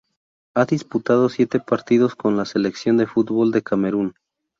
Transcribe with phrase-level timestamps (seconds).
[0.55, 4.15] Ha disputado siete partidos con la selección de fútbol de Camerún.